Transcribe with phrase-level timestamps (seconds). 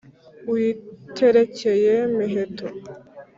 [0.51, 2.67] Uyiterekeye Miheto